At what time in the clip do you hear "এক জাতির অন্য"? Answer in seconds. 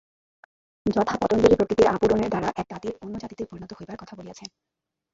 2.55-3.15